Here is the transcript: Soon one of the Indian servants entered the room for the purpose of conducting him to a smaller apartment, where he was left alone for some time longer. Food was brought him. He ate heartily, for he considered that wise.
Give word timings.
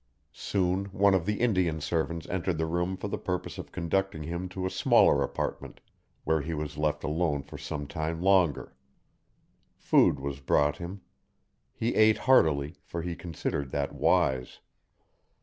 Soon 0.33 0.85
one 0.85 1.13
of 1.13 1.27
the 1.27 1.39
Indian 1.39 1.79
servants 1.79 2.27
entered 2.29 2.57
the 2.57 2.65
room 2.65 2.97
for 2.97 3.07
the 3.07 3.19
purpose 3.19 3.59
of 3.59 3.71
conducting 3.71 4.23
him 4.23 4.49
to 4.49 4.65
a 4.65 4.71
smaller 4.71 5.21
apartment, 5.21 5.79
where 6.23 6.41
he 6.41 6.55
was 6.55 6.75
left 6.75 7.03
alone 7.03 7.43
for 7.43 7.59
some 7.59 7.85
time 7.85 8.19
longer. 8.19 8.73
Food 9.75 10.19
was 10.19 10.39
brought 10.39 10.77
him. 10.77 11.01
He 11.75 11.93
ate 11.93 12.17
heartily, 12.17 12.77
for 12.83 13.03
he 13.03 13.15
considered 13.15 13.69
that 13.73 13.93
wise. 13.93 14.57